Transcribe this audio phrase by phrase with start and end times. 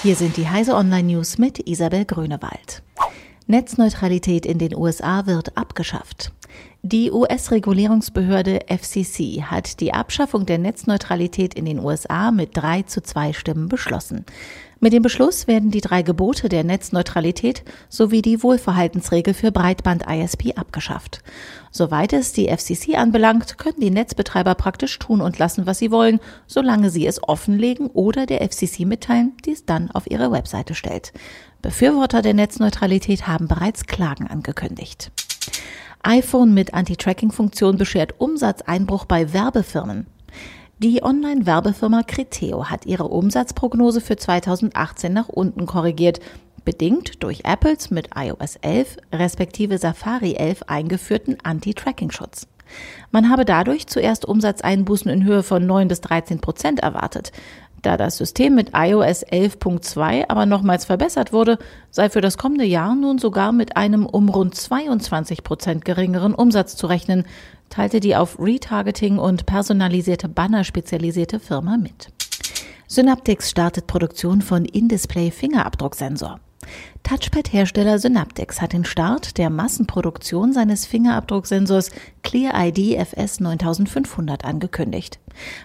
[0.00, 2.84] Hier sind die Heise Online News mit Isabel Grünewald.
[3.48, 6.30] Netzneutralität in den USA wird abgeschafft.
[6.82, 13.32] Die US-Regulierungsbehörde FCC hat die Abschaffung der Netzneutralität in den USA mit drei zu zwei
[13.32, 14.24] Stimmen beschlossen.
[14.80, 21.22] Mit dem Beschluss werden die drei Gebote der Netzneutralität sowie die Wohlverhaltensregel für Breitband-ISP abgeschafft.
[21.72, 26.20] Soweit es die FCC anbelangt, können die Netzbetreiber praktisch tun und lassen, was sie wollen,
[26.46, 31.12] solange sie es offenlegen oder der FCC mitteilen, die es dann auf ihre Webseite stellt.
[31.60, 35.10] Befürworter der Netzneutralität haben bereits Klagen angekündigt
[36.02, 40.06] iPhone mit Anti-Tracking-Funktion beschert Umsatzeinbruch bei Werbefirmen.
[40.80, 46.20] Die Online-Werbefirma Criteo hat ihre Umsatzprognose für 2018 nach unten korrigiert,
[46.64, 52.46] bedingt durch Apples mit iOS 11 respektive Safari 11 eingeführten Anti-Tracking-Schutz.
[53.10, 57.32] Man habe dadurch zuerst Umsatzeinbußen in Höhe von 9 bis 13 Prozent erwartet.
[57.82, 61.58] Da das System mit iOS 11.2 aber nochmals verbessert wurde,
[61.90, 66.76] sei für das kommende Jahr nun sogar mit einem um rund 22 Prozent geringeren Umsatz
[66.76, 67.24] zu rechnen,
[67.70, 72.08] teilte die auf Retargeting und personalisierte Banner spezialisierte Firma mit.
[72.88, 76.40] Synaptics startet Produktion von In-Display Fingerabdrucksensor.
[77.02, 81.90] Touchpad-Hersteller Synaptics hat den Start der Massenproduktion seines Fingerabdrucksensors
[82.22, 85.18] Clear ID FS 9500 angekündigt.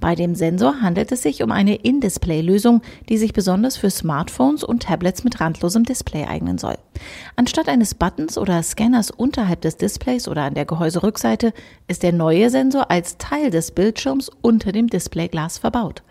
[0.00, 4.84] Bei dem Sensor handelt es sich um eine In-Display-Lösung, die sich besonders für Smartphones und
[4.84, 6.78] Tablets mit randlosem Display eignen soll.
[7.34, 11.52] Anstatt eines Buttons oder Scanners unterhalb des Displays oder an der Gehäuserückseite
[11.88, 16.02] ist der neue Sensor als Teil des Bildschirms unter dem Displayglas verbaut.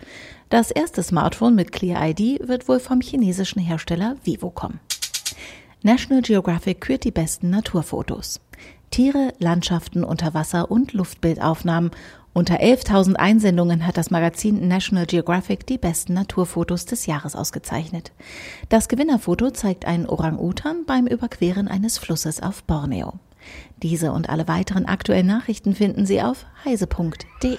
[0.50, 4.80] Das erste Smartphone mit Clear ID wird wohl vom chinesischen Hersteller Vivo kommen.
[5.82, 8.42] National Geographic kürt die besten Naturfotos.
[8.92, 11.92] Tiere, Landschaften, Unterwasser und Luftbildaufnahmen.
[12.34, 18.12] Unter 11.000 Einsendungen hat das Magazin National Geographic die besten Naturfotos des Jahres ausgezeichnet.
[18.70, 23.14] Das Gewinnerfoto zeigt einen Orang-Utan beim Überqueren eines Flusses auf Borneo.
[23.82, 27.58] Diese und alle weiteren aktuellen Nachrichten finden Sie auf heise.de.